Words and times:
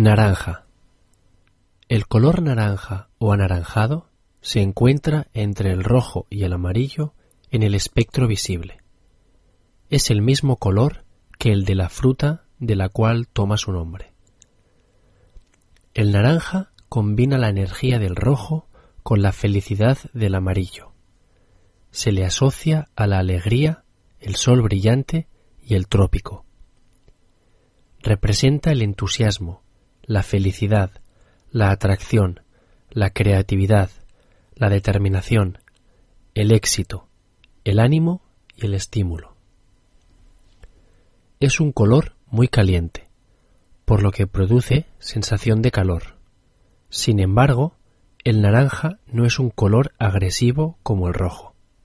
Naranja. 0.00 0.64
El 1.88 2.06
color 2.06 2.40
naranja 2.40 3.08
o 3.18 3.32
anaranjado 3.32 4.08
se 4.40 4.60
encuentra 4.60 5.26
entre 5.34 5.72
el 5.72 5.82
rojo 5.82 6.28
y 6.30 6.44
el 6.44 6.52
amarillo 6.52 7.14
en 7.50 7.64
el 7.64 7.74
espectro 7.74 8.28
visible. 8.28 8.80
Es 9.90 10.10
el 10.10 10.22
mismo 10.22 10.56
color 10.56 11.04
que 11.36 11.50
el 11.50 11.64
de 11.64 11.74
la 11.74 11.88
fruta 11.88 12.44
de 12.60 12.76
la 12.76 12.88
cual 12.88 13.26
toma 13.26 13.56
su 13.56 13.72
nombre. 13.72 14.12
El 15.94 16.12
naranja 16.12 16.70
combina 16.88 17.36
la 17.36 17.48
energía 17.48 17.98
del 17.98 18.14
rojo 18.14 18.68
con 19.02 19.20
la 19.20 19.32
felicidad 19.32 19.98
del 20.12 20.36
amarillo. 20.36 20.92
Se 21.90 22.12
le 22.12 22.24
asocia 22.24 22.88
a 22.94 23.08
la 23.08 23.18
alegría, 23.18 23.82
el 24.20 24.36
sol 24.36 24.62
brillante 24.62 25.26
y 25.60 25.74
el 25.74 25.88
trópico. 25.88 26.44
Representa 28.00 28.70
el 28.70 28.82
entusiasmo, 28.82 29.64
la 30.08 30.22
felicidad, 30.22 30.90
la 31.50 31.70
atracción, 31.70 32.40
la 32.90 33.10
creatividad, 33.10 33.90
la 34.54 34.70
determinación, 34.70 35.58
el 36.34 36.50
éxito, 36.50 37.06
el 37.64 37.78
ánimo 37.78 38.22
y 38.56 38.64
el 38.64 38.74
estímulo. 38.74 39.36
Es 41.40 41.60
un 41.60 41.72
color 41.72 42.14
muy 42.26 42.48
caliente, 42.48 43.06
por 43.84 44.02
lo 44.02 44.10
que 44.10 44.26
produce 44.26 44.86
sensación 44.98 45.60
de 45.60 45.70
calor. 45.70 46.16
Sin 46.88 47.20
embargo, 47.20 47.76
el 48.24 48.40
naranja 48.40 49.00
no 49.06 49.26
es 49.26 49.38
un 49.38 49.50
color 49.50 49.92
agresivo 49.98 50.78
como 50.82 51.08
el 51.08 51.14
rojo. 51.14 51.54